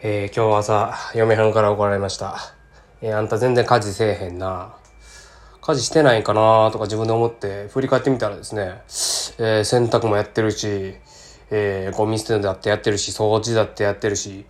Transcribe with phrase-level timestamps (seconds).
[0.00, 2.38] えー、今日朝、嫁はんから怒られました。
[3.02, 4.76] えー、あんた全然家事せえへんな。
[5.60, 8.80] 家事してないかなとか自分で思って振り返ってみたらですね、
[9.38, 10.94] えー、洗濯もやってるし、
[11.50, 14.46] えー、ゴミ捨てだってやってるし、掃除だってやってるし、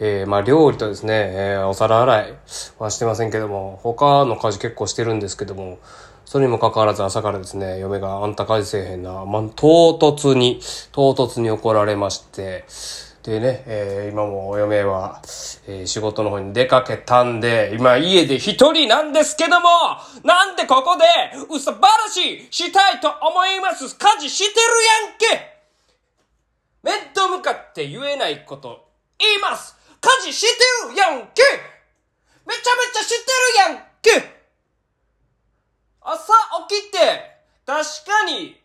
[0.00, 2.34] えー、まあ料理とですね、えー、お皿洗い
[2.80, 5.78] はしてませんけども、他の家事結構してるんですけども、
[6.24, 10.60] それにもかかわらず朝からですね、嫁があんた家事せえへんな、まあ、唐突に、
[10.90, 12.64] 唐突に怒られまして、
[13.22, 15.20] でね、えー、今もお嫁は、
[15.68, 19.68] えー、仕事の方に出かけたんで、今家で一人なんですけども、
[20.24, 21.04] なんでここで
[21.50, 23.94] 嘘話したいと思います。
[23.96, 25.60] 家事してるやんけ。
[26.82, 29.76] 面と向かって言えないこと言います。
[30.00, 31.42] 家事してるやんけ。
[32.46, 34.40] めちゃめちゃしてるやんけ。
[36.00, 36.32] 朝
[36.70, 36.98] 起きて、
[37.66, 38.58] 確かに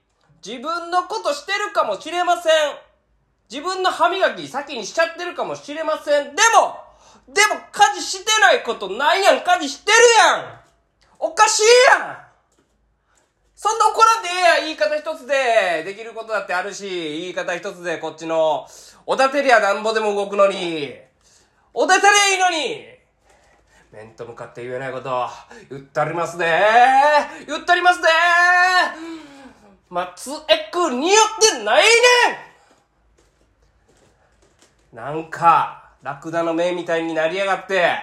[0.45, 2.84] 自分のことしてるかもしれません。
[3.49, 6.35] 自分の歯磨き先にしちゃってるかもしれません。
[6.35, 6.77] でも、
[7.27, 9.41] でも家事してないことないやん。
[9.41, 10.59] 家事してるやん。
[11.19, 11.63] おかしい
[11.99, 12.17] やん。
[13.55, 14.65] そんな怒らんでええやん。
[14.65, 18.67] 言い方一つでできることだってあるし、言い方一つでこっちの、
[19.05, 20.93] おだてりゃなんぼでも動くのに、
[21.73, 22.95] おだてりゃいいのに、
[23.95, 25.29] 面と向かって言えないこと
[25.69, 26.45] 言ってありますね
[27.47, 28.07] 言ってありますね
[29.89, 32.44] 松江区によってないねん
[34.95, 37.99] なんか、ラクダの目みたいになりやがって、え？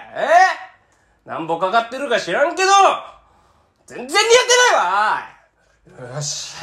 [1.25, 2.69] なんぼかかってるか知らんけど、
[3.87, 4.27] 全然似合って
[5.95, 6.53] ないわよし。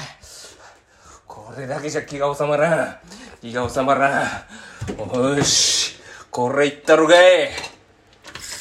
[1.26, 2.96] これだけじゃ気が収まらん。
[3.40, 4.22] 気が収まらん。
[4.22, 5.98] よし。
[6.30, 7.50] これいったろかい。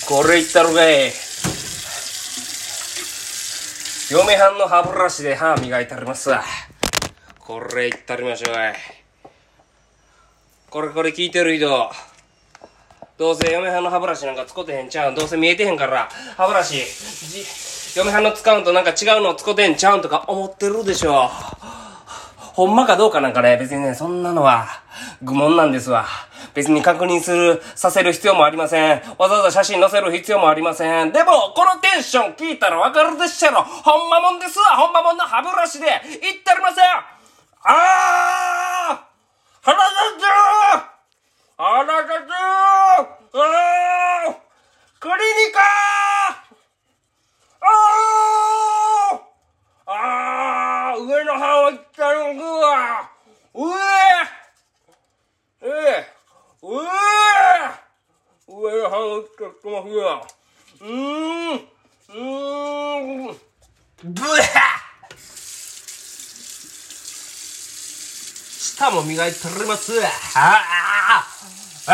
[0.08, 1.12] これいったろかい。
[4.10, 6.44] 嫁はんの歯ブラシで歯磨いてありますわ。
[7.38, 8.58] これいったりましょうい。
[10.70, 11.90] これこれ聞いてる人。
[13.18, 15.16] どうせ嫁はんの歯ブラシなんか使ってへんちゃうん。
[15.16, 16.86] どうせ見えてへんから、歯ブラシ、
[17.98, 21.28] 嫁はんの使うんとなんか違うの使ってへんちゃうんとか思ってるでしょ。
[22.54, 24.68] ほんまかどうかなんかね、別にね、そんなのは
[25.24, 26.06] 愚問なんですわ。
[26.54, 29.02] 別に確認する、させる必要もありません。
[29.18, 31.12] わざわざ写真載せる必要もありません。
[31.12, 33.64] でも、このテンション聞いたらわかるでっしゃろ。
[33.64, 34.78] ほんまもんですわ。
[34.78, 35.88] ほんまもんの歯ブラシで
[36.22, 36.86] 言ってありません。
[37.64, 39.09] あー
[39.70, 39.86] 腹立
[40.18, 40.26] つ
[41.56, 42.34] 腹立つ
[43.36, 43.40] あ
[45.00, 45.60] クリニカ
[49.86, 49.94] あ
[50.94, 53.12] あ上の歯をいったのぐわ
[53.54, 53.62] 上
[55.62, 56.08] ええ
[56.64, 56.70] 上
[58.48, 60.26] 上の歯をいったってますよ
[60.82, 60.88] うー
[61.54, 63.38] んうーん
[64.04, 64.79] ブハ
[68.60, 69.94] 舌も磨いております。
[70.04, 70.06] あ
[70.36, 70.60] あ
[71.16, 71.24] あ
[71.88, 71.94] あ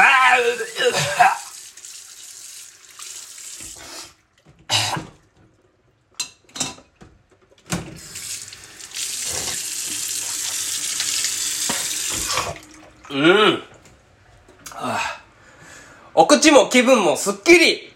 [13.11, 13.63] うん。
[14.71, 15.21] ああ
[16.15, 17.93] お口も気分もすっきり